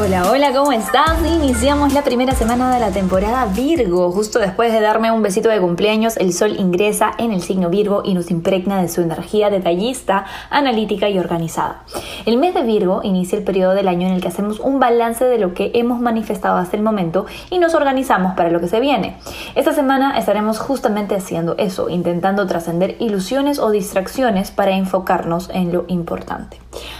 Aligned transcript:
Hola, 0.00 0.30
hola, 0.30 0.52
¿cómo 0.52 0.70
estás? 0.70 1.18
Iniciamos 1.26 1.92
la 1.92 2.04
primera 2.04 2.32
semana 2.32 2.72
de 2.72 2.78
la 2.78 2.92
temporada 2.92 3.46
Virgo. 3.46 4.12
Justo 4.12 4.38
después 4.38 4.72
de 4.72 4.80
darme 4.80 5.10
un 5.10 5.22
besito 5.22 5.48
de 5.48 5.60
cumpleaños, 5.60 6.16
el 6.18 6.32
sol 6.32 6.54
ingresa 6.56 7.10
en 7.18 7.32
el 7.32 7.42
signo 7.42 7.68
Virgo 7.68 8.02
y 8.04 8.14
nos 8.14 8.30
impregna 8.30 8.80
de 8.80 8.88
su 8.88 9.00
energía 9.00 9.50
detallista, 9.50 10.24
analítica 10.50 11.08
y 11.08 11.18
organizada. 11.18 11.82
El 12.26 12.36
mes 12.36 12.54
de 12.54 12.62
Virgo 12.62 13.00
inicia 13.02 13.36
el 13.36 13.42
periodo 13.42 13.74
del 13.74 13.88
año 13.88 14.06
en 14.06 14.14
el 14.14 14.20
que 14.20 14.28
hacemos 14.28 14.60
un 14.60 14.78
balance 14.78 15.24
de 15.24 15.38
lo 15.38 15.52
que 15.52 15.72
hemos 15.74 16.00
manifestado 16.00 16.58
hasta 16.58 16.76
el 16.76 16.84
momento 16.84 17.26
y 17.50 17.58
nos 17.58 17.74
organizamos 17.74 18.36
para 18.36 18.50
lo 18.50 18.60
que 18.60 18.68
se 18.68 18.78
viene. 18.78 19.16
Esta 19.56 19.72
semana 19.72 20.16
estaremos 20.16 20.60
justamente 20.60 21.16
haciendo 21.16 21.56
eso, 21.58 21.88
intentando 21.88 22.46
trascender 22.46 22.94
ilusiones 23.00 23.58
o 23.58 23.72
distracciones 23.72 24.52
para 24.52 24.70
enfocarnos 24.76 25.50
en 25.52 25.72
lo 25.72 25.86
importante. 25.88 26.58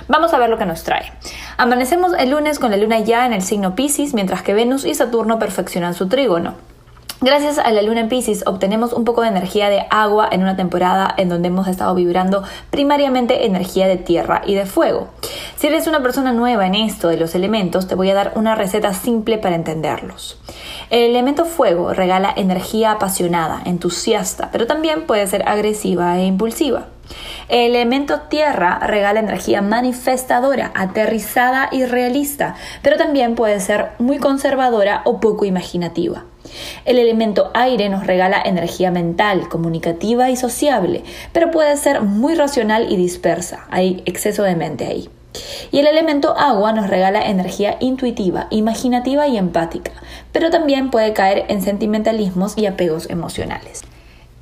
Vamos 0.09 0.33
a 0.33 0.39
ver 0.39 0.49
lo 0.49 0.57
que 0.57 0.67
nos 0.67 0.85
trae. 0.85 1.13
Amanecemos 1.59 2.13
el 2.19 2.31
lunes 2.31 2.59
con 2.59 2.71
la 2.71 2.79
luna 2.79 3.01
ya 3.01 3.27
en 3.27 3.35
el 3.35 3.43
signo 3.43 3.75
Pisces, 3.75 4.15
mientras 4.15 4.43
que 4.43 4.55
Venus 4.55 4.87
y 4.87 4.95
Saturno 4.95 5.39
perfeccionan 5.39 5.93
su 5.93 6.09
trígono. 6.09 6.55
Gracias 7.21 7.59
a 7.59 7.73
la 7.73 7.83
luna 7.83 8.03
en 8.03 8.09
Pisces 8.09 8.45
obtenemos 8.47 8.93
un 8.93 9.05
poco 9.05 9.23
de 9.23 9.29
energía 9.29 9.69
de 9.69 9.85
agua 9.91 10.29
en 10.31 10.43
una 10.43 10.55
temporada 10.55 11.13
en 11.17 11.29
donde 11.29 11.49
hemos 11.49 11.67
estado 11.67 11.93
vibrando 11.97 12.45
primariamente 12.71 13.45
energía 13.45 13.89
de 13.89 13.97
tierra 13.97 14.43
y 14.47 14.55
de 14.55 14.67
fuego. 14.67 15.09
Si 15.57 15.67
eres 15.67 15.89
una 15.89 16.01
persona 16.01 16.33
nueva 16.33 16.67
en 16.69 16.77
esto 16.77 17.09
de 17.09 17.17
los 17.17 17.35
elementos, 17.35 17.89
te 17.89 17.97
voy 17.97 18.09
a 18.11 18.15
dar 18.15 18.33
una 18.37 18.55
receta 18.55 18.95
simple 18.95 19.37
para 19.37 19.57
entenderlos. 19.57 20.41
El 20.91 21.11
elemento 21.11 21.45
fuego 21.45 21.93
regala 21.93 22.33
energía 22.37 22.93
apasionada, 22.93 23.63
entusiasta, 23.65 24.51
pero 24.53 24.69
también 24.69 25.05
puede 25.05 25.27
ser 25.27 25.47
agresiva 25.49 26.17
e 26.19 26.25
impulsiva. 26.25 26.87
El 27.49 27.71
elemento 27.71 28.21
tierra 28.29 28.79
regala 28.81 29.21
energía 29.21 29.63
manifestadora, 29.63 30.71
aterrizada 30.75 31.69
y 31.73 31.85
realista, 31.87 32.57
pero 32.83 32.97
también 32.97 33.35
puede 33.35 33.61
ser 33.61 33.89
muy 33.99 34.19
conservadora 34.19 35.03
o 35.05 35.19
poco 35.19 35.45
imaginativa. 35.47 36.25
El 36.85 36.99
elemento 36.99 37.51
aire 37.55 37.89
nos 37.89 38.07
regala 38.07 38.43
energía 38.45 38.91
mental, 38.91 39.49
comunicativa 39.49 40.31
y 40.31 40.37
sociable, 40.37 41.05
pero 41.33 41.51
puede 41.51 41.77
ser 41.77 42.03
muy 42.03 42.35
racional 42.35 42.91
y 42.91 42.97
dispersa. 42.97 43.67
Hay 43.71 44.03
exceso 44.07 44.43
de 44.43 44.57
mente 44.57 44.87
ahí. 44.87 45.09
Y 45.71 45.79
el 45.79 45.87
elemento 45.87 46.37
agua 46.37 46.73
nos 46.73 46.89
regala 46.89 47.27
energía 47.27 47.77
intuitiva, 47.81 48.47
imaginativa 48.51 49.29
y 49.29 49.37
empática, 49.37 49.93
pero 50.33 50.51
también 50.51 50.91
puede 50.91 51.13
caer 51.13 51.45
en 51.49 51.63
sentimentalismos 51.63 52.57
y 52.57 52.67
apegos 52.67 53.09
emocionales. 53.11 53.83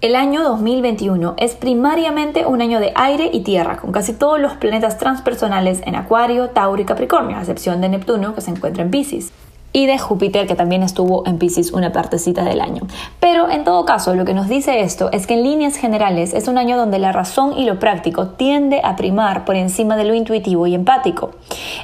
El 0.03 0.15
año 0.15 0.43
2021 0.43 1.37
es 1.39 1.55
primariamente 1.55 2.45
un 2.45 2.61
año 2.61 2.81
de 2.81 2.93
aire 2.97 3.31
y 3.33 3.41
tierra, 3.41 3.79
con 3.79 3.93
casi 3.93 4.13
todos 4.13 4.39
los 4.39 4.53
planetas 4.53 4.99
transpersonales 4.99 5.81
en 5.87 5.95
Acuario, 5.95 6.51
Tauro 6.51 6.83
y 6.83 6.85
Capricornio, 6.85 7.39
a 7.39 7.41
excepción 7.41 7.81
de 7.81 7.89
Neptuno, 7.89 8.35
que 8.35 8.43
se 8.43 8.51
encuentra 8.51 8.83
en 8.83 8.91
Pisces 8.91 9.33
y 9.77 9.85
de 9.85 9.99
Júpiter, 9.99 10.47
que 10.47 10.55
también 10.55 10.83
estuvo 10.83 11.23
en 11.27 11.37
Pisces 11.37 11.71
una 11.71 11.93
partecita 11.93 12.43
del 12.45 12.63
año. 12.63 12.85
Pero 13.21 13.51
en 13.51 13.63
todo 13.63 13.85
caso, 13.85 14.15
lo 14.15 14.25
que 14.25 14.33
nos 14.33 14.49
dice 14.49 14.81
esto 14.81 15.11
es 15.13 15.27
que 15.27 15.35
en 15.35 15.43
líneas 15.43 15.77
generales 15.77 16.33
es 16.33 16.49
un 16.49 16.57
año 16.57 16.79
donde 16.79 16.99
la 16.99 17.13
razón 17.13 17.53
y 17.59 17.67
lo 17.67 17.79
práctico 17.79 18.29
tiende 18.29 18.81
a 18.83 18.97
primar 18.97 19.45
por 19.45 19.55
encima 19.55 19.99
de 19.99 20.05
lo 20.05 20.15
intuitivo 20.15 20.67
y 20.67 20.75
empático. 20.75 21.33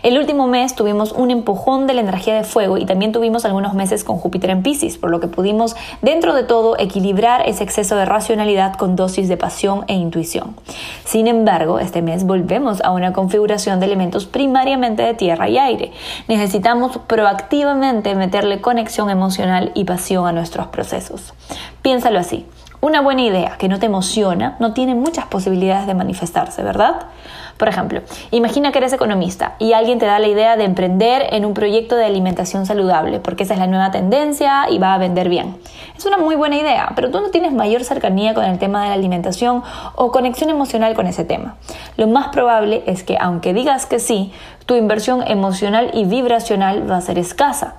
El 0.03 0.17
último 0.17 0.47
mes 0.47 0.75
tuvimos 0.75 1.13
un 1.13 1.31
empujón 1.31 1.87
de 1.87 1.93
la 1.93 2.01
energía 2.01 2.35
de 2.35 2.45
fuego 2.45 2.79
y 2.79 2.87
también 2.87 3.13
tuvimos 3.13 3.45
algunos 3.45 3.75
meses 3.75 4.05
con 4.05 4.17
Júpiter 4.17 4.49
en 4.49 4.63
Pisces, 4.63 4.97
por 4.97 5.11
lo 5.11 5.21
que 5.21 5.29
pudimos, 5.29 5.77
dentro 6.01 6.35
de 6.35 6.45
todo, 6.45 6.79
equilibrar 6.79 7.47
ese 7.47 7.63
exceso 7.63 7.97
de 7.97 8.07
racionalidad 8.07 8.77
con 8.77 8.97
dosis 8.97 9.29
de 9.29 9.37
pasión 9.37 9.85
e 9.89 9.93
intuición. 9.93 10.57
Sin 11.05 11.27
embargo, 11.27 11.79
este 11.79 12.01
mes 12.01 12.25
volvemos 12.25 12.81
a 12.81 12.91
una 12.91 13.13
configuración 13.13 13.81
de 13.81 13.85
elementos 13.85 14.25
primariamente 14.25 15.03
de 15.03 15.13
tierra 15.13 15.51
y 15.51 15.59
aire. 15.59 15.93
Necesitamos 16.27 16.97
proactivamente 17.07 17.82
meterle 18.15 18.61
conexión 18.61 19.11
emocional 19.11 19.73
y 19.75 19.85
pasión 19.85 20.27
a 20.27 20.33
nuestros 20.33 20.69
procesos. 20.69 21.35
Piénsalo 21.83 22.19
así. 22.19 22.47
Una 22.85 23.01
buena 23.01 23.23
idea 23.23 23.59
que 23.59 23.69
no 23.69 23.79
te 23.79 23.87
emociona 23.87 24.57
no 24.59 24.73
tiene 24.73 24.97
muchas 24.97 25.27
posibilidades 25.27 25.87
de 25.87 25.95
manifestarse, 25.95 26.65
¿verdad? 26.65 27.07
Por 27.57 27.69
ejemplo, 27.69 28.01
imagina 28.33 28.73
que 28.73 28.79
eres 28.79 28.93
economista 28.93 29.55
y 29.61 29.73
alguien 29.73 30.01
te 30.01 30.07
da 30.07 30.19
la 30.19 30.27
idea 30.27 30.57
de 30.57 30.65
emprender 30.65 31.29
en 31.31 31.45
un 31.45 31.55
proyecto 31.55 31.95
de 31.95 32.07
alimentación 32.07 32.67
saludable, 32.67 33.21
porque 33.21 33.45
esa 33.45 33.55
es 33.55 33.61
la 33.61 33.69
nueva 33.69 33.93
tendencia 33.93 34.69
y 34.69 34.79
va 34.79 34.95
a 34.95 34.99
vender 34.99 35.29
bien. 35.29 35.59
Es 35.97 36.07
una 36.07 36.19
muy 36.19 36.35
buena 36.35 36.57
idea, 36.57 36.91
pero 36.97 37.13
tú 37.13 37.21
no 37.21 37.31
tienes 37.31 37.53
mayor 37.53 37.85
cercanía 37.85 38.35
con 38.35 38.45
el 38.47 38.59
tema 38.59 38.83
de 38.83 38.89
la 38.89 38.95
alimentación 38.95 39.63
o 39.95 40.11
conexión 40.11 40.51
emocional 40.51 40.95
con 40.95 41.07
ese 41.07 41.25
tema. 41.25 41.55
Lo 41.97 42.09
más 42.09 42.31
probable 42.31 42.83
es 42.87 43.05
que 43.05 43.17
aunque 43.17 43.55
digas 43.55 43.87
que 43.87 44.01
sí, 44.01 44.33
tu 44.67 44.75
inversión 44.75 45.23
emocional 45.25 45.93
y 45.95 46.05
vibracional 46.05 46.91
va 46.91 46.97
a 46.97 47.01
ser 47.01 47.17
escasa. 47.17 47.77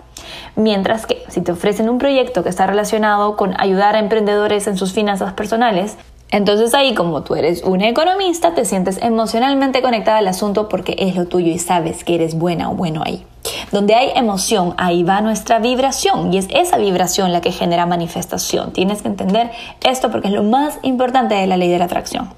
Mientras 0.56 1.06
que 1.06 1.24
si 1.30 1.42
te 1.42 1.52
ofrecen 1.52 1.90
un 1.90 1.98
proyecto 1.98 2.44
que 2.44 2.50
está 2.50 2.68
relacionado 2.68 3.36
con 3.36 3.60
ayudar 3.60 3.96
a 3.96 4.00
emprendedores 4.00 4.68
en 4.68 4.78
sus 4.78 4.94
finanzas 4.94 5.34
personales, 5.34 5.98
entonces 6.34 6.74
ahí 6.74 6.96
como 6.96 7.22
tú 7.22 7.36
eres 7.36 7.62
una 7.64 7.88
economista, 7.88 8.56
te 8.56 8.66
sientes 8.66 8.98
emocionalmente 9.04 9.84
conectada 9.84 10.18
al 10.18 10.28
asunto 10.28 10.68
porque 10.68 10.96
es 10.98 11.16
lo 11.16 11.28
tuyo 11.28 11.52
y 11.52 11.60
sabes 11.60 12.04
que 12.04 12.16
eres 12.16 12.36
buena 12.36 12.72
o 12.72 12.74
bueno 12.74 13.04
ahí. 13.06 13.24
Donde 13.72 13.94
hay 13.94 14.12
emoción, 14.16 14.74
ahí 14.78 15.04
va 15.04 15.22
nuestra 15.22 15.60
vibración 15.60 16.34
y 16.34 16.40
es 16.40 16.48
esa 16.50 16.78
vibración 16.78 17.34
la 17.34 17.42
que 17.42 17.52
genera 17.52 17.86
manifestación. 17.86 18.72
Tienes 18.74 19.04
que 19.04 19.10
entender 19.10 19.52
esto 19.88 20.10
porque 20.10 20.30
es 20.30 20.34
lo 20.34 20.42
más 20.42 20.80
importante 20.82 21.36
de 21.36 21.46
la 21.46 21.58
ley 21.58 21.70
de 21.70 21.78
la 21.78 21.86
atracción. 21.86 22.30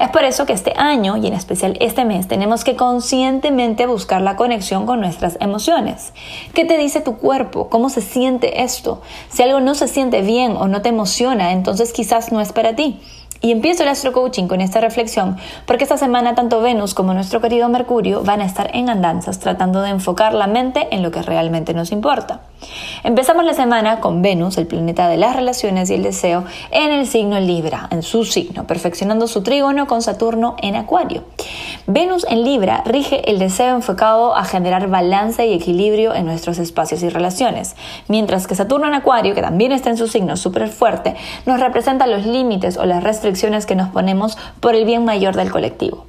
Es 0.00 0.08
por 0.08 0.24
eso 0.24 0.46
que 0.46 0.54
este 0.54 0.72
año 0.78 1.18
y 1.18 1.26
en 1.26 1.34
especial 1.34 1.76
este 1.78 2.06
mes 2.06 2.26
tenemos 2.26 2.64
que 2.64 2.74
conscientemente 2.74 3.84
buscar 3.84 4.22
la 4.22 4.34
conexión 4.34 4.86
con 4.86 5.02
nuestras 5.02 5.36
emociones. 5.40 6.14
¿Qué 6.54 6.64
te 6.64 6.78
dice 6.78 7.02
tu 7.02 7.18
cuerpo? 7.18 7.68
¿Cómo 7.68 7.90
se 7.90 8.00
siente 8.00 8.62
esto? 8.62 9.02
Si 9.28 9.42
algo 9.42 9.60
no 9.60 9.74
se 9.74 9.88
siente 9.88 10.22
bien 10.22 10.52
o 10.56 10.68
no 10.68 10.80
te 10.80 10.88
emociona, 10.88 11.52
entonces 11.52 11.92
quizás 11.92 12.32
no 12.32 12.40
es 12.40 12.50
para 12.54 12.74
ti. 12.74 12.98
Y 13.42 13.52
empiezo 13.52 13.82
el 13.82 13.90
Astro 13.90 14.14
Coaching 14.14 14.46
con 14.46 14.62
esta 14.62 14.80
reflexión 14.80 15.36
porque 15.66 15.84
esta 15.84 15.98
semana 15.98 16.34
tanto 16.34 16.62
Venus 16.62 16.94
como 16.94 17.12
nuestro 17.12 17.42
querido 17.42 17.68
Mercurio 17.68 18.22
van 18.22 18.40
a 18.40 18.46
estar 18.46 18.70
en 18.74 18.88
andanzas 18.88 19.38
tratando 19.38 19.82
de 19.82 19.90
enfocar 19.90 20.32
la 20.32 20.46
mente 20.46 20.88
en 20.92 21.02
lo 21.02 21.10
que 21.10 21.20
realmente 21.20 21.74
nos 21.74 21.92
importa. 21.92 22.40
Empezamos 23.02 23.44
la 23.44 23.54
semana 23.54 24.00
con 24.00 24.20
Venus, 24.20 24.58
el 24.58 24.66
planeta 24.66 25.08
de 25.08 25.16
las 25.16 25.34
relaciones 25.34 25.90
y 25.90 25.94
el 25.94 26.02
deseo, 26.02 26.44
en 26.70 26.92
el 26.92 27.06
signo 27.06 27.40
Libra, 27.40 27.88
en 27.90 28.02
su 28.02 28.24
signo, 28.24 28.66
perfeccionando 28.66 29.26
su 29.26 29.42
trígono 29.42 29.86
con 29.86 30.02
Saturno 30.02 30.56
en 30.60 30.76
Acuario. 30.76 31.24
Venus 31.86 32.26
en 32.28 32.44
Libra 32.44 32.82
rige 32.84 33.30
el 33.30 33.38
deseo 33.38 33.74
enfocado 33.74 34.36
a 34.36 34.44
generar 34.44 34.88
balance 34.88 35.46
y 35.46 35.54
equilibrio 35.54 36.14
en 36.14 36.26
nuestros 36.26 36.58
espacios 36.58 37.02
y 37.02 37.08
relaciones, 37.08 37.74
mientras 38.08 38.46
que 38.46 38.54
Saturno 38.54 38.86
en 38.86 38.94
Acuario, 38.94 39.34
que 39.34 39.42
también 39.42 39.72
está 39.72 39.90
en 39.90 39.96
su 39.96 40.06
signo 40.06 40.36
súper 40.36 40.68
fuerte, 40.68 41.16
nos 41.46 41.60
representa 41.60 42.06
los 42.06 42.26
límites 42.26 42.76
o 42.76 42.84
las 42.84 43.02
restricciones 43.02 43.66
que 43.66 43.76
nos 43.76 43.88
ponemos 43.88 44.36
por 44.60 44.74
el 44.74 44.84
bien 44.84 45.04
mayor 45.04 45.36
del 45.36 45.50
colectivo. 45.50 46.04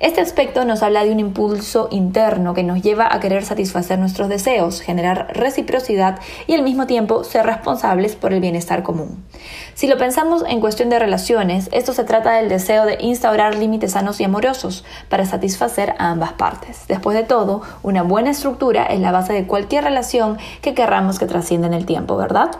Este 0.00 0.20
aspecto 0.20 0.64
nos 0.64 0.82
habla 0.82 1.04
de 1.04 1.12
un 1.12 1.20
impulso 1.20 1.88
interno 1.90 2.54
que 2.54 2.62
nos 2.62 2.82
lleva 2.82 3.08
a 3.10 3.20
querer 3.20 3.44
satisfacer 3.44 3.98
nuestros 3.98 4.28
deseos, 4.28 4.80
generar 4.80 5.28
reciprocidad 5.34 6.18
y 6.46 6.54
al 6.54 6.62
mismo 6.62 6.86
tiempo 6.86 7.24
ser 7.24 7.46
responsables 7.46 8.16
por 8.16 8.32
el 8.32 8.40
bienestar 8.40 8.82
común. 8.82 9.24
Si 9.74 9.86
lo 9.86 9.98
pensamos 9.98 10.44
en 10.46 10.60
cuestión 10.60 10.90
de 10.90 10.98
relaciones, 10.98 11.68
esto 11.72 11.92
se 11.92 12.04
trata 12.04 12.32
del 12.32 12.48
deseo 12.48 12.84
de 12.84 12.98
instaurar 13.00 13.54
límites 13.54 13.92
sanos 13.92 14.20
y 14.20 14.24
amorosos 14.24 14.84
para 15.08 15.26
satisfacer 15.26 15.94
a 15.98 16.10
ambas 16.10 16.32
partes. 16.32 16.86
Después 16.88 17.16
de 17.16 17.24
todo, 17.24 17.62
una 17.82 18.02
buena 18.02 18.30
estructura 18.30 18.86
es 18.86 19.00
la 19.00 19.12
base 19.12 19.32
de 19.32 19.46
cualquier 19.46 19.84
relación 19.84 20.38
que 20.60 20.74
querramos 20.74 21.18
que 21.18 21.26
trascienda 21.26 21.66
en 21.66 21.74
el 21.74 21.86
tiempo, 21.86 22.16
¿verdad? 22.16 22.50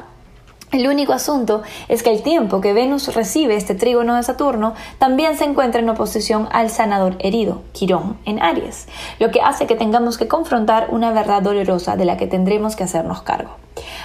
El 0.72 0.88
único 0.88 1.12
asunto 1.12 1.60
es 1.88 2.02
que 2.02 2.10
el 2.10 2.22
tiempo 2.22 2.62
que 2.62 2.72
Venus 2.72 3.14
recibe 3.14 3.56
este 3.56 3.74
trígono 3.74 4.16
de 4.16 4.22
Saturno 4.22 4.72
también 4.96 5.36
se 5.36 5.44
encuentra 5.44 5.82
en 5.82 5.90
oposición 5.90 6.48
al 6.50 6.70
sanador 6.70 7.16
herido, 7.18 7.60
Quirón, 7.72 8.16
en 8.24 8.40
Aries, 8.40 8.88
lo 9.18 9.30
que 9.30 9.42
hace 9.42 9.66
que 9.66 9.76
tengamos 9.76 10.16
que 10.16 10.28
confrontar 10.28 10.88
una 10.90 11.12
verdad 11.12 11.42
dolorosa 11.42 11.96
de 11.96 12.06
la 12.06 12.16
que 12.16 12.26
tendremos 12.26 12.74
que 12.74 12.84
hacernos 12.84 13.20
cargo. 13.20 13.50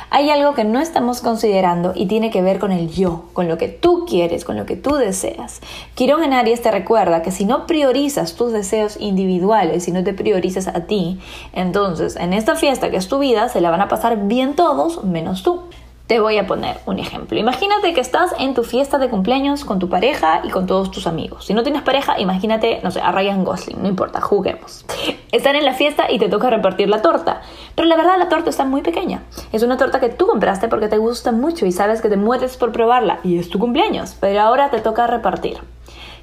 Hay 0.09 0.29
algo 0.29 0.55
que 0.55 0.65
no 0.65 0.81
estamos 0.81 1.21
considerando 1.21 1.93
y 1.95 2.07
tiene 2.07 2.31
que 2.31 2.41
ver 2.41 2.59
con 2.59 2.73
el 2.73 2.89
yo, 2.89 3.23
con 3.31 3.47
lo 3.47 3.57
que 3.57 3.69
tú 3.69 4.05
quieres, 4.05 4.43
con 4.43 4.57
lo 4.57 4.65
que 4.65 4.75
tú 4.75 4.95
deseas. 4.95 5.61
Quirón 5.95 6.21
en 6.25 6.33
Aries 6.33 6.61
te 6.61 6.71
recuerda 6.71 7.21
que 7.21 7.31
si 7.31 7.45
no 7.45 7.65
priorizas 7.65 8.35
tus 8.35 8.51
deseos 8.51 8.97
individuales 8.99 9.87
y 9.87 9.91
no 9.93 10.03
te 10.03 10.13
priorizas 10.13 10.67
a 10.67 10.81
ti, 10.81 11.17
entonces 11.53 12.17
en 12.17 12.33
esta 12.33 12.55
fiesta 12.55 12.91
que 12.91 12.97
es 12.97 13.07
tu 13.07 13.19
vida 13.19 13.47
se 13.47 13.61
la 13.61 13.69
van 13.69 13.79
a 13.79 13.87
pasar 13.87 14.27
bien 14.27 14.53
todos 14.53 15.05
menos 15.05 15.43
tú. 15.43 15.61
Te 16.07 16.21
voy 16.21 16.37
a 16.37 16.47
poner 16.47 16.77
un 16.85 16.99
ejemplo. 16.99 17.37
Imagínate 17.37 17.93
que 17.93 17.99
estás 17.99 18.33
en 18.39 18.53
tu 18.53 18.63
fiesta 18.63 18.97
de 18.97 19.09
cumpleaños 19.09 19.65
con 19.65 19.77
tu 19.77 19.89
pareja 19.89 20.39
y 20.45 20.49
con 20.49 20.65
todos 20.65 20.89
tus 20.89 21.05
amigos. 21.05 21.43
Si 21.43 21.53
no 21.53 21.63
tienes 21.63 21.81
pareja, 21.81 22.17
imagínate, 22.17 22.79
no 22.81 22.91
sé, 22.91 23.01
a 23.01 23.11
Ryan 23.11 23.43
Gosling, 23.43 23.81
no 23.81 23.89
importa, 23.89 24.21
juguemos. 24.21 24.85
Están 25.33 25.57
en 25.57 25.65
la 25.65 25.73
fiesta 25.73 26.09
y 26.09 26.17
te 26.17 26.29
toca 26.29 26.49
repartir 26.49 26.87
la 26.87 27.01
torta. 27.01 27.41
Pero 27.75 27.89
la 27.89 27.97
verdad 27.97 28.17
la 28.17 28.29
torta 28.29 28.49
está 28.49 28.63
muy 28.63 28.83
pequeña. 28.83 29.23
Es 29.51 29.63
una 29.63 29.75
torta 29.75 29.99
que 29.99 30.07
tú 30.07 30.27
compraste 30.27 30.69
porque 30.69 30.87
te 30.87 30.97
gusta 30.97 31.33
mucho 31.33 31.65
y 31.65 31.73
sabes 31.73 32.01
que 32.01 32.07
te 32.07 32.15
mueres 32.15 32.55
por 32.55 32.71
probarla 32.71 33.19
y 33.25 33.37
es 33.37 33.49
tu 33.49 33.59
cumpleaños, 33.59 34.15
pero 34.17 34.39
ahora 34.39 34.69
te 34.69 34.79
toca 34.79 35.07
repartir. 35.07 35.57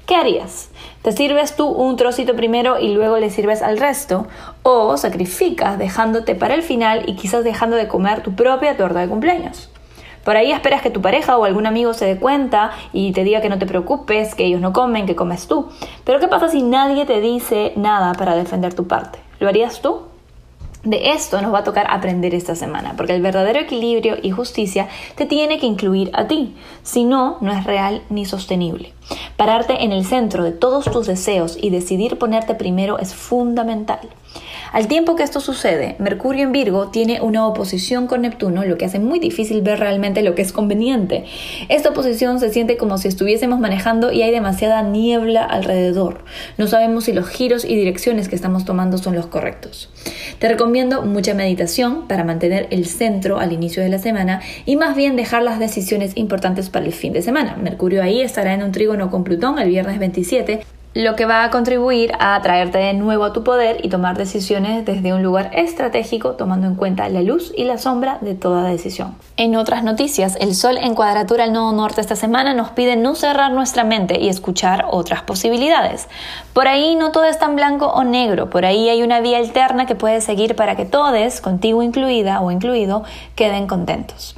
¿Qué 0.07 0.15
harías? 0.15 0.71
¿Te 1.03 1.11
sirves 1.11 1.55
tú 1.55 1.67
un 1.67 1.95
trocito 1.95 2.35
primero 2.35 2.79
y 2.79 2.95
luego 2.95 3.19
le 3.19 3.29
sirves 3.29 3.61
al 3.61 3.77
resto? 3.77 4.25
¿O 4.63 4.97
sacrificas 4.97 5.77
dejándote 5.77 6.33
para 6.33 6.55
el 6.55 6.63
final 6.63 7.03
y 7.07 7.15
quizás 7.15 7.43
dejando 7.43 7.75
de 7.75 7.87
comer 7.87 8.23
tu 8.23 8.33
propia 8.33 8.77
torta 8.77 9.01
de 9.01 9.07
cumpleaños? 9.07 9.69
Por 10.25 10.35
ahí 10.35 10.51
esperas 10.51 10.81
que 10.81 10.89
tu 10.89 11.01
pareja 11.01 11.37
o 11.37 11.45
algún 11.45 11.67
amigo 11.67 11.93
se 11.93 12.05
dé 12.05 12.17
cuenta 12.17 12.71
y 12.91 13.11
te 13.11 13.23
diga 13.23 13.41
que 13.41 13.49
no 13.49 13.59
te 13.59 13.67
preocupes, 13.67 14.33
que 14.33 14.45
ellos 14.45 14.59
no 14.59 14.73
comen, 14.73 15.05
que 15.05 15.15
comes 15.15 15.47
tú. 15.47 15.67
Pero 16.03 16.19
¿qué 16.19 16.27
pasa 16.27 16.49
si 16.49 16.63
nadie 16.63 17.05
te 17.05 17.21
dice 17.21 17.73
nada 17.75 18.13
para 18.13 18.35
defender 18.35 18.73
tu 18.73 18.87
parte? 18.87 19.19
¿Lo 19.39 19.47
harías 19.47 19.81
tú? 19.81 20.01
De 20.83 21.11
esto 21.11 21.41
nos 21.41 21.51
va 21.51 21.59
a 21.59 21.63
tocar 21.63 21.87
aprender 21.89 22.35
esta 22.35 22.55
semana, 22.55 22.93
porque 22.95 23.15
el 23.15 23.21
verdadero 23.21 23.59
equilibrio 23.59 24.17
y 24.21 24.29
justicia 24.29 24.87
te 25.15 25.25
tiene 25.25 25.59
que 25.59 25.65
incluir 25.65 26.11
a 26.13 26.27
ti, 26.27 26.55
si 26.83 27.05
no, 27.05 27.37
no 27.41 27.51
es 27.51 27.63
real 27.63 28.03
ni 28.09 28.25
sostenible. 28.25 28.93
Pararte 29.35 29.83
en 29.83 29.91
el 29.91 30.05
centro 30.05 30.43
de 30.43 30.51
todos 30.51 30.85
tus 30.85 31.07
deseos 31.07 31.57
y 31.59 31.71
decidir 31.71 32.19
ponerte 32.19 32.53
primero 32.53 32.99
es 32.99 33.15
fundamental. 33.15 34.09
Al 34.75 34.89
tiempo 34.89 35.15
que 35.15 35.23
esto 35.23 35.39
sucede, 35.39 35.95
Mercurio 35.99 36.43
en 36.43 36.51
Virgo 36.51 36.89
tiene 36.89 37.21
una 37.21 37.47
oposición 37.47 38.07
con 38.07 38.23
Neptuno, 38.23 38.65
lo 38.65 38.77
que 38.77 38.83
hace 38.83 38.99
muy 38.99 39.19
difícil 39.19 39.61
ver 39.61 39.79
realmente 39.79 40.21
lo 40.21 40.35
que 40.35 40.41
es 40.41 40.51
conveniente. 40.51 41.23
Esta 41.69 41.91
oposición 41.91 42.41
se 42.41 42.49
siente 42.49 42.75
como 42.75 42.97
si 42.97 43.07
estuviésemos 43.07 43.61
manejando 43.61 44.11
y 44.11 44.21
hay 44.21 44.31
demasiada 44.31 44.81
niebla 44.81 45.45
alrededor. 45.45 46.25
No 46.57 46.67
sabemos 46.67 47.05
si 47.05 47.13
los 47.13 47.29
giros 47.29 47.63
y 47.63 47.73
direcciones 47.73 48.27
que 48.27 48.35
estamos 48.35 48.65
tomando 48.65 48.97
son 48.97 49.15
los 49.15 49.27
correctos. 49.27 49.89
Te 50.39 50.49
recomiendo 50.49 51.03
mucha 51.03 51.33
meditación 51.33 52.09
para 52.09 52.25
mantener 52.25 52.67
el 52.69 52.85
centro 52.85 53.39
al 53.39 53.53
inicio 53.53 53.81
de 53.81 53.87
la 53.87 53.99
semana 53.99 54.41
y 54.65 54.75
más 54.75 54.97
bien 54.97 55.15
dejar 55.15 55.41
las 55.41 55.57
decisiones 55.57 56.11
importantes 56.15 56.69
para 56.69 56.85
el 56.85 56.91
fin 56.91 57.13
de 57.13 57.21
semana. 57.21 57.55
Mercurio 57.55 58.03
ahí 58.03 58.19
estará 58.19 58.53
en 58.53 58.61
un 58.61 58.73
trígono 58.73 59.09
con 59.09 59.23
Plutón 59.23 59.57
el 59.57 59.69
viernes 59.69 59.99
27 59.99 60.74
lo 60.95 61.17
que 61.17 61.25
va 61.25 61.43
a 61.43 61.49
contribuir 61.49 62.13
a 62.19 62.41
traerte 62.41 62.77
de 62.77 62.93
nuevo 62.93 63.25
a 63.25 63.33
tu 63.33 63.43
poder 63.43 63.83
y 63.83 63.89
tomar 63.89 64.17
decisiones 64.17 64.85
desde 64.85 65.13
un 65.13 65.23
lugar 65.23 65.51
estratégico 65.53 66.35
tomando 66.35 66.67
en 66.67 66.75
cuenta 66.75 67.09
la 67.09 67.21
luz 67.21 67.51
y 67.53 67.65
la 67.65 67.77
sombra 67.77 68.17
de 68.21 68.33
toda 68.33 68.63
decisión. 68.63 69.13
En 69.35 69.57
otras 69.57 69.83
noticias, 69.83 70.37
el 70.39 70.55
Sol 70.55 70.77
en 70.77 70.95
cuadratura 70.95 71.43
al 71.43 71.51
nodo 71.51 71.73
norte 71.73 71.99
esta 71.99 72.15
semana 72.15 72.53
nos 72.53 72.69
pide 72.69 72.95
no 72.95 73.13
cerrar 73.13 73.51
nuestra 73.51 73.83
mente 73.83 74.21
y 74.21 74.29
escuchar 74.29 74.85
otras 74.89 75.21
posibilidades. 75.23 76.07
Por 76.53 76.69
ahí 76.69 76.95
no 76.95 77.11
todo 77.11 77.25
es 77.25 77.39
tan 77.39 77.57
blanco 77.57 77.87
o 77.87 78.05
negro, 78.05 78.49
por 78.49 78.63
ahí 78.63 78.87
hay 78.87 79.03
una 79.03 79.19
vía 79.19 79.39
alterna 79.39 79.87
que 79.87 79.95
puedes 79.95 80.23
seguir 80.23 80.55
para 80.55 80.77
que 80.77 80.85
todos, 80.85 81.41
contigo 81.41 81.83
incluida 81.83 82.39
o 82.39 82.51
incluido, 82.51 83.03
queden 83.35 83.67
contentos. 83.67 84.37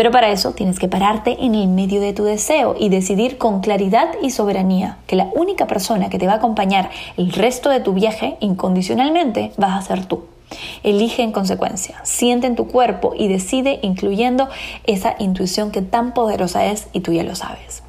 Pero 0.00 0.12
para 0.12 0.30
eso 0.30 0.52
tienes 0.52 0.78
que 0.78 0.88
pararte 0.88 1.44
en 1.44 1.54
el 1.54 1.68
medio 1.68 2.00
de 2.00 2.14
tu 2.14 2.24
deseo 2.24 2.74
y 2.78 2.88
decidir 2.88 3.36
con 3.36 3.60
claridad 3.60 4.08
y 4.22 4.30
soberanía 4.30 4.96
que 5.06 5.14
la 5.14 5.28
única 5.34 5.66
persona 5.66 6.08
que 6.08 6.18
te 6.18 6.26
va 6.26 6.32
a 6.32 6.36
acompañar 6.36 6.88
el 7.18 7.30
resto 7.34 7.68
de 7.68 7.80
tu 7.80 7.92
viaje 7.92 8.38
incondicionalmente 8.40 9.52
vas 9.58 9.78
a 9.78 9.86
ser 9.86 10.06
tú. 10.06 10.24
Elige 10.82 11.22
en 11.22 11.32
consecuencia, 11.32 12.00
siente 12.02 12.46
en 12.46 12.56
tu 12.56 12.66
cuerpo 12.66 13.12
y 13.14 13.28
decide 13.28 13.78
incluyendo 13.82 14.48
esa 14.84 15.16
intuición 15.18 15.70
que 15.70 15.82
tan 15.82 16.14
poderosa 16.14 16.64
es 16.64 16.88
y 16.94 17.00
tú 17.00 17.12
ya 17.12 17.22
lo 17.22 17.34
sabes. 17.34 17.82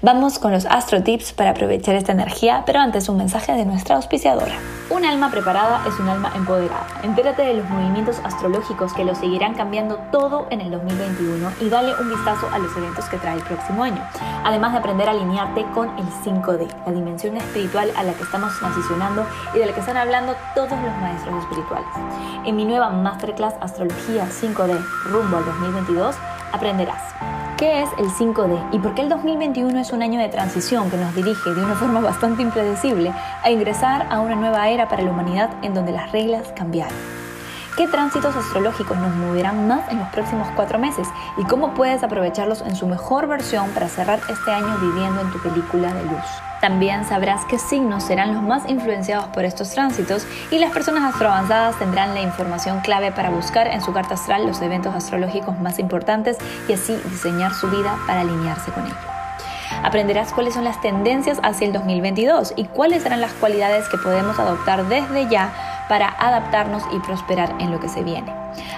Vamos 0.00 0.38
con 0.38 0.52
los 0.52 0.64
astro 0.64 1.02
tips 1.02 1.32
para 1.32 1.50
aprovechar 1.50 1.96
esta 1.96 2.12
energía, 2.12 2.62
pero 2.64 2.78
antes 2.78 3.08
un 3.08 3.16
mensaje 3.16 3.50
de 3.54 3.64
nuestra 3.64 3.96
auspiciadora. 3.96 4.54
Un 4.90 5.04
alma 5.04 5.28
preparada 5.28 5.84
es 5.88 5.98
un 5.98 6.08
alma 6.08 6.30
empoderada. 6.36 6.86
Entérate 7.02 7.42
de 7.42 7.54
los 7.54 7.68
movimientos 7.68 8.20
astrológicos 8.22 8.92
que 8.92 9.04
lo 9.04 9.16
seguirán 9.16 9.54
cambiando 9.54 9.96
todo 10.12 10.46
en 10.50 10.60
el 10.60 10.70
2021 10.70 11.50
y 11.60 11.68
dale 11.68 12.00
un 12.00 12.10
vistazo 12.10 12.48
a 12.52 12.60
los 12.60 12.76
eventos 12.76 13.06
que 13.06 13.16
trae 13.16 13.38
el 13.38 13.42
próximo 13.42 13.82
año. 13.82 14.00
Además 14.44 14.70
de 14.70 14.78
aprender 14.78 15.08
a 15.08 15.10
alinearte 15.10 15.66
con 15.74 15.88
el 15.98 16.06
5D, 16.24 16.68
la 16.86 16.92
dimensión 16.92 17.36
espiritual 17.36 17.90
a 17.96 18.04
la 18.04 18.12
que 18.12 18.22
estamos 18.22 18.56
transicionando 18.56 19.26
y 19.52 19.58
de 19.58 19.66
la 19.66 19.74
que 19.74 19.80
están 19.80 19.96
hablando 19.96 20.36
todos 20.54 20.70
los 20.70 20.96
maestros 21.00 21.42
espirituales. 21.42 21.88
En 22.46 22.54
mi 22.54 22.64
nueva 22.64 22.90
Masterclass 22.90 23.54
Astrología 23.60 24.28
5D 24.28 24.78
rumbo 25.10 25.38
al 25.38 25.44
2022 25.44 26.14
aprenderás 26.52 27.02
¿Qué 27.58 27.82
es 27.82 27.90
el 27.98 28.08
5D 28.08 28.68
y 28.70 28.78
por 28.78 28.94
qué 28.94 29.02
el 29.02 29.08
2021 29.08 29.80
es 29.80 29.90
un 29.90 30.00
año 30.00 30.20
de 30.20 30.28
transición 30.28 30.88
que 30.92 30.96
nos 30.96 31.12
dirige 31.12 31.50
de 31.50 31.64
una 31.64 31.74
forma 31.74 32.00
bastante 32.02 32.40
impredecible 32.42 33.12
a 33.42 33.50
ingresar 33.50 34.06
a 34.10 34.20
una 34.20 34.36
nueva 34.36 34.68
era 34.68 34.88
para 34.88 35.02
la 35.02 35.10
humanidad 35.10 35.50
en 35.62 35.74
donde 35.74 35.90
las 35.90 36.12
reglas 36.12 36.52
cambiaron? 36.54 36.96
¿Qué 37.76 37.88
tránsitos 37.88 38.36
astrológicos 38.36 38.96
nos 38.98 39.12
moverán 39.16 39.66
más 39.66 39.90
en 39.90 39.98
los 39.98 40.08
próximos 40.10 40.46
cuatro 40.54 40.78
meses 40.78 41.08
y 41.36 41.44
cómo 41.46 41.74
puedes 41.74 42.04
aprovecharlos 42.04 42.60
en 42.60 42.76
su 42.76 42.86
mejor 42.86 43.26
versión 43.26 43.68
para 43.70 43.88
cerrar 43.88 44.20
este 44.28 44.52
año 44.52 44.78
viviendo 44.80 45.20
en 45.20 45.32
tu 45.32 45.40
película 45.40 45.92
de 45.92 46.04
luz? 46.04 46.47
También 46.60 47.04
sabrás 47.04 47.44
qué 47.44 47.58
signos 47.58 48.02
serán 48.04 48.34
los 48.34 48.42
más 48.42 48.68
influenciados 48.68 49.26
por 49.26 49.44
estos 49.44 49.70
tránsitos 49.70 50.26
y 50.50 50.58
las 50.58 50.72
personas 50.72 51.04
astroavanzadas 51.04 51.78
tendrán 51.78 52.14
la 52.14 52.20
información 52.20 52.80
clave 52.80 53.12
para 53.12 53.30
buscar 53.30 53.68
en 53.68 53.80
su 53.80 53.92
carta 53.92 54.14
astral 54.14 54.46
los 54.46 54.60
eventos 54.60 54.94
astrológicos 54.94 55.58
más 55.60 55.78
importantes 55.78 56.36
y 56.68 56.72
así 56.72 56.96
diseñar 57.10 57.54
su 57.54 57.68
vida 57.68 57.96
para 58.06 58.22
alinearse 58.22 58.72
con 58.72 58.84
ellos. 58.84 58.98
Aprenderás 59.82 60.32
cuáles 60.32 60.54
son 60.54 60.64
las 60.64 60.80
tendencias 60.80 61.38
hacia 61.42 61.66
el 61.66 61.72
2022 61.72 62.54
y 62.56 62.64
cuáles 62.64 63.02
serán 63.02 63.20
las 63.20 63.32
cualidades 63.34 63.88
que 63.88 63.98
podemos 63.98 64.38
adoptar 64.38 64.84
desde 64.88 65.28
ya 65.28 65.52
para 65.88 66.08
adaptarnos 66.18 66.82
y 66.92 66.98
prosperar 67.00 67.54
en 67.58 67.70
lo 67.70 67.80
que 67.80 67.88
se 67.88 68.02
viene. 68.02 68.32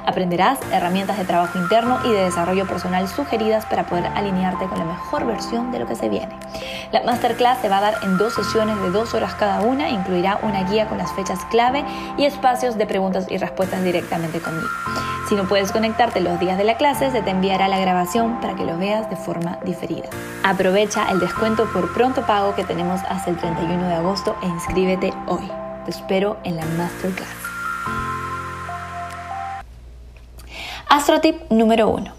Aprenderás 0.06 0.58
herramientas 0.72 1.18
de 1.18 1.24
trabajo 1.24 1.58
interno 1.58 1.98
y 2.04 2.10
de 2.10 2.24
desarrollo 2.24 2.66
personal 2.66 3.08
sugeridas 3.08 3.66
para 3.66 3.86
poder 3.86 4.06
alinearte 4.06 4.66
con 4.66 4.78
la 4.78 4.84
mejor 4.84 5.26
versión 5.26 5.72
de 5.72 5.78
lo 5.78 5.86
que 5.86 5.96
se 5.96 6.08
viene. 6.08 6.34
La 6.92 7.02
masterclass 7.02 7.60
se 7.60 7.68
va 7.68 7.78
a 7.78 7.82
dar 7.82 7.94
en 8.02 8.18
dos 8.18 8.34
sesiones 8.34 8.80
de 8.80 8.90
dos 8.90 9.14
horas 9.14 9.34
cada 9.34 9.60
una, 9.62 9.88
incluirá 9.88 10.38
una 10.42 10.64
guía 10.64 10.88
con 10.88 10.98
las 10.98 11.12
fechas 11.12 11.38
clave 11.50 11.84
y 12.16 12.24
espacios 12.24 12.76
de 12.76 12.86
preguntas 12.86 13.26
y 13.28 13.38
respuestas 13.38 13.82
directamente 13.82 14.40
conmigo. 14.40 14.68
Si 15.28 15.36
no 15.36 15.44
puedes 15.44 15.70
conectarte 15.70 16.20
los 16.20 16.40
días 16.40 16.58
de 16.58 16.64
la 16.64 16.76
clase, 16.76 17.12
se 17.12 17.22
te 17.22 17.30
enviará 17.30 17.68
la 17.68 17.78
grabación 17.78 18.40
para 18.40 18.56
que 18.56 18.64
lo 18.64 18.76
veas 18.76 19.08
de 19.10 19.16
forma 19.16 19.58
diferida. 19.64 20.08
Aprovecha 20.42 21.08
el 21.12 21.20
descuento 21.20 21.70
por 21.72 21.94
pronto 21.94 22.26
pago 22.26 22.56
que 22.56 22.64
tenemos 22.64 23.00
hasta 23.08 23.30
el 23.30 23.36
31 23.36 23.86
de 23.86 23.94
agosto 23.94 24.36
e 24.42 24.46
inscríbete 24.46 25.14
hoy. 25.28 25.48
Espero 25.90 26.36
en 26.44 26.54
la 26.54 26.64
masterclass. 26.64 27.28
Astrotip 30.88 31.50
número 31.50 31.88
1. 31.88 32.12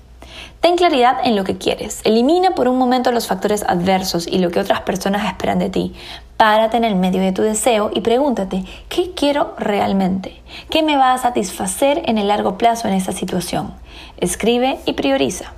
Ten 0.59 0.75
claridad 0.75 1.19
en 1.23 1.37
lo 1.37 1.45
que 1.45 1.57
quieres. 1.57 2.01
Elimina 2.03 2.51
por 2.51 2.67
un 2.67 2.77
momento 2.77 3.13
los 3.13 3.27
factores 3.27 3.63
adversos 3.63 4.27
y 4.27 4.39
lo 4.39 4.51
que 4.51 4.59
otras 4.59 4.81
personas 4.81 5.25
esperan 5.25 5.57
de 5.59 5.69
ti. 5.69 5.93
Párate 6.35 6.75
en 6.75 6.83
el 6.83 6.95
medio 6.95 7.21
de 7.21 7.31
tu 7.31 7.43
deseo 7.43 7.91
y 7.93 8.01
pregúntate, 8.01 8.65
¿qué 8.89 9.13
quiero 9.13 9.55
realmente? 9.57 10.41
¿Qué 10.69 10.83
me 10.83 10.97
va 10.97 11.13
a 11.13 11.17
satisfacer 11.17 12.01
en 12.07 12.17
el 12.17 12.27
largo 12.27 12.57
plazo 12.57 12.89
en 12.89 12.93
esta 12.93 13.13
situación? 13.13 13.73
Escribe 14.17 14.79
y 14.85 14.93
prioriza. 14.93 15.53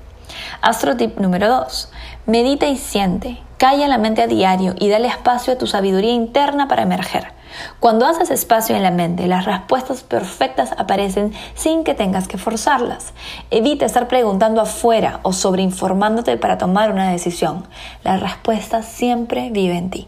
Astrotip 0.62 1.17
número 1.17 1.50
2. 1.50 1.91
Medita 2.27 2.67
y 2.67 2.77
siente. 2.77 3.39
Calla 3.58 3.88
la 3.88 3.98
mente 3.98 4.22
a 4.22 4.27
diario 4.27 4.75
y 4.77 4.89
dale 4.89 5.08
espacio 5.08 5.53
a 5.53 5.58
tu 5.58 5.65
sabiduría 5.65 6.12
interna 6.13 6.67
para 6.67 6.84
emerger. 6.84 7.33
Cuando 7.80 8.06
haces 8.06 8.32
espacio 8.32 8.76
en 8.76 8.84
la 8.84 8.92
mente, 8.92 9.28
las 9.28 9.46
respuestas 9.46 10.04
perfectas 10.04 10.72
aparecen 10.78 11.34
sin 11.56 11.84
que 11.84 11.94
tengas 11.94 12.28
que 12.28 12.38
forzarlas. 12.38 13.14
Evita 13.52 13.86
estar 13.86 14.08
preguntando 14.08 14.62
afuera 14.62 15.20
o 15.24 15.34
sobreinformándote 15.34 16.38
para 16.38 16.58
tomar 16.58 16.92
una 16.92 17.12
decisión. 17.12 17.68
La 18.04 18.18
respuesta 18.18 18.84
siempre 18.84 19.50
vive 19.50 19.78
en 19.78 19.90
ti. 19.90 20.08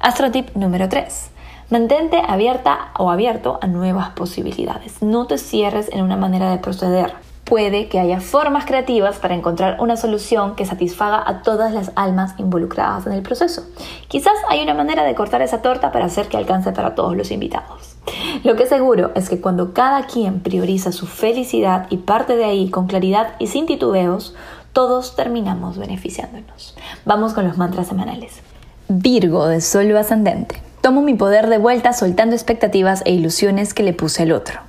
Astrotip 0.00 0.54
número 0.54 0.88
3. 0.88 1.30
Mantente 1.70 2.22
abierta 2.26 2.92
o 2.98 3.10
abierto 3.10 3.58
a 3.62 3.66
nuevas 3.66 4.10
posibilidades. 4.10 5.02
No 5.02 5.26
te 5.26 5.38
cierres 5.38 5.88
en 5.92 6.02
una 6.02 6.16
manera 6.16 6.50
de 6.50 6.58
proceder. 6.58 7.14
Puede 7.44 7.88
que 7.88 8.00
haya 8.00 8.20
formas 8.20 8.64
creativas 8.64 9.18
para 9.18 9.34
encontrar 9.34 9.76
una 9.80 9.96
solución 9.96 10.56
que 10.56 10.66
satisfaga 10.66 11.22
a 11.24 11.42
todas 11.42 11.72
las 11.72 11.92
almas 11.94 12.34
involucradas 12.38 13.06
en 13.06 13.12
el 13.12 13.22
proceso. 13.22 13.62
Quizás 14.08 14.34
hay 14.48 14.62
una 14.62 14.74
manera 14.74 15.04
de 15.04 15.14
cortar 15.14 15.42
esa 15.42 15.62
torta 15.62 15.92
para 15.92 16.06
hacer 16.06 16.28
que 16.28 16.36
alcance 16.36 16.72
para 16.72 16.94
todos 16.94 17.16
los 17.16 17.30
invitados. 17.30 17.96
Lo 18.42 18.56
que 18.56 18.66
seguro 18.66 19.12
es 19.14 19.28
que 19.28 19.40
cuando 19.40 19.72
cada 19.72 20.06
quien 20.06 20.40
prioriza 20.40 20.92
su 20.92 21.06
felicidad 21.06 21.86
y 21.90 21.98
parte 21.98 22.36
de 22.36 22.44
ahí 22.44 22.70
con 22.70 22.86
claridad 22.86 23.34
y 23.38 23.46
sin 23.46 23.66
titubeos, 23.66 24.34
todos 24.72 25.14
terminamos 25.14 25.78
beneficiándonos. 25.78 26.74
Vamos 27.04 27.32
con 27.32 27.46
los 27.46 27.56
mantras 27.56 27.86
semanales. 27.86 28.40
Virgo 28.88 29.46
de 29.46 29.60
Sol 29.60 29.96
ascendente. 29.96 30.60
Tomo 30.80 31.00
mi 31.00 31.14
poder 31.14 31.48
de 31.48 31.58
vuelta 31.58 31.92
soltando 31.92 32.34
expectativas 32.34 33.02
e 33.06 33.12
ilusiones 33.12 33.72
que 33.72 33.82
le 33.82 33.94
puse 33.94 34.24
al 34.24 34.32
otro. 34.32 34.60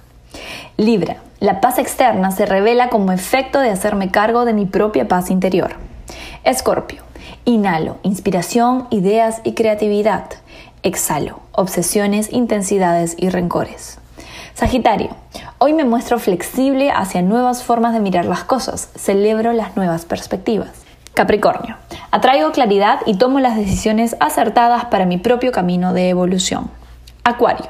Libra. 0.77 1.24
La 1.39 1.59
paz 1.59 1.79
externa 1.79 2.31
se 2.31 2.45
revela 2.45 2.89
como 2.89 3.11
efecto 3.11 3.59
de 3.59 3.69
hacerme 3.69 4.09
cargo 4.09 4.45
de 4.45 4.53
mi 4.53 4.65
propia 4.65 5.07
paz 5.07 5.29
interior. 5.29 5.75
Escorpio. 6.45 7.03
Inhalo, 7.43 7.97
inspiración, 8.03 8.87
ideas 8.89 9.41
y 9.43 9.53
creatividad. 9.53 10.25
Exhalo, 10.81 11.41
obsesiones, 11.51 12.31
intensidades 12.31 13.15
y 13.17 13.29
rencores. 13.29 13.99
Sagitario. 14.53 15.09
Hoy 15.57 15.73
me 15.73 15.83
muestro 15.83 16.19
flexible 16.19 16.89
hacia 16.89 17.21
nuevas 17.21 17.63
formas 17.63 17.93
de 17.93 17.99
mirar 17.99 18.25
las 18.25 18.45
cosas. 18.45 18.89
Celebro 18.95 19.51
las 19.51 19.75
nuevas 19.75 20.05
perspectivas. 20.05 20.69
Capricornio. 21.13 21.75
Atraigo 22.11 22.53
claridad 22.53 22.99
y 23.05 23.15
tomo 23.15 23.41
las 23.41 23.57
decisiones 23.57 24.15
acertadas 24.21 24.85
para 24.85 25.05
mi 25.05 25.17
propio 25.17 25.51
camino 25.51 25.91
de 25.91 26.09
evolución. 26.09 26.71
Acuario. 27.25 27.67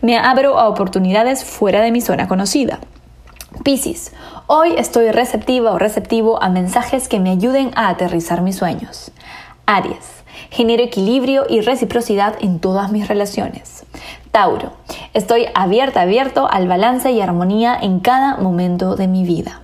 Me 0.00 0.16
abro 0.16 0.58
a 0.60 0.68
oportunidades 0.68 1.44
fuera 1.44 1.80
de 1.80 1.90
mi 1.90 2.00
zona 2.00 2.28
conocida. 2.28 2.78
Piscis, 3.64 4.12
hoy 4.46 4.74
estoy 4.78 5.10
receptiva 5.10 5.72
o 5.72 5.78
receptivo 5.78 6.42
a 6.42 6.48
mensajes 6.48 7.08
que 7.08 7.20
me 7.20 7.30
ayuden 7.30 7.72
a 7.74 7.88
aterrizar 7.88 8.40
mis 8.40 8.56
sueños. 8.56 9.10
Aries, 9.66 10.22
genero 10.50 10.82
equilibrio 10.82 11.44
y 11.48 11.60
reciprocidad 11.60 12.36
en 12.40 12.60
todas 12.60 12.90
mis 12.90 13.06
relaciones. 13.08 13.84
Tauro, 14.30 14.72
estoy 15.14 15.46
abierta, 15.54 16.00
abierto 16.00 16.48
al 16.50 16.68
balance 16.68 17.10
y 17.10 17.20
armonía 17.20 17.76
en 17.76 18.00
cada 18.00 18.36
momento 18.36 18.94
de 18.94 19.08
mi 19.08 19.24
vida. 19.24 19.60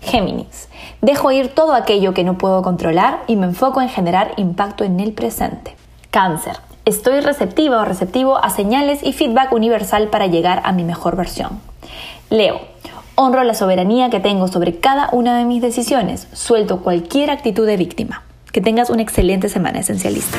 Géminis, 0.00 0.68
dejo 1.00 1.32
ir 1.32 1.48
todo 1.48 1.74
aquello 1.74 2.14
que 2.14 2.24
no 2.24 2.38
puedo 2.38 2.62
controlar 2.62 3.20
y 3.26 3.36
me 3.36 3.46
enfoco 3.46 3.80
en 3.80 3.88
generar 3.88 4.32
impacto 4.36 4.84
en 4.84 5.00
el 5.00 5.12
presente. 5.12 5.76
Cáncer, 6.10 6.58
estoy 6.84 7.20
receptiva 7.20 7.80
o 7.80 7.84
receptivo 7.84 8.36
a 8.36 8.50
señales 8.50 9.02
y 9.02 9.12
feedback 9.12 9.52
universal 9.52 10.08
para 10.08 10.26
llegar 10.26 10.60
a 10.64 10.72
mi 10.72 10.84
mejor 10.84 11.16
versión. 11.16 11.60
Leo, 12.28 12.60
honro 13.20 13.44
la 13.44 13.52
soberanía 13.52 14.08
que 14.08 14.18
tengo 14.18 14.48
sobre 14.48 14.78
cada 14.80 15.10
una 15.12 15.36
de 15.36 15.44
mis 15.44 15.60
decisiones, 15.60 16.26
suelto 16.32 16.80
cualquier 16.80 17.30
actitud 17.30 17.66
de 17.66 17.76
víctima. 17.76 18.22
Que 18.50 18.62
tengas 18.62 18.88
una 18.88 19.02
excelente 19.02 19.50
semana 19.50 19.80
esencialista. 19.80 20.38